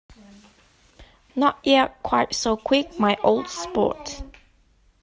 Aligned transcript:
Not 1.35 1.59
yet 1.63 2.01
quite 2.01 2.33
so 2.33 2.57
quick, 2.57 2.97
my 2.99 3.17
old 3.21 3.47
sport. 3.47 4.23